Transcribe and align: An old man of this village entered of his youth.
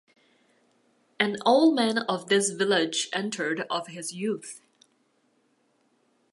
An 1.19 1.37
old 1.45 1.75
man 1.75 1.99
of 1.99 2.27
this 2.27 2.49
village 2.49 3.07
entered 3.13 3.67
of 3.69 3.89
his 3.89 4.11
youth. 4.13 4.59